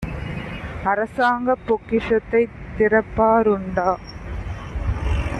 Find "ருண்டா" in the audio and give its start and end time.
3.41-3.97